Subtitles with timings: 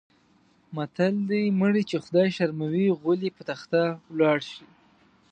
[0.75, 3.81] متل دی: مړی چې خدای شرموي غول یې په تخته
[4.11, 4.65] ولاړ شي.